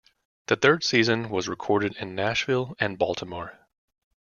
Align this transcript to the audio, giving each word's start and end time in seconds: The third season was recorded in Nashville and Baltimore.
The 0.47 0.55
third 0.55 0.83
season 0.83 1.29
was 1.29 1.47
recorded 1.47 1.95
in 1.97 2.15
Nashville 2.15 2.73
and 2.79 2.97
Baltimore. 2.97 3.67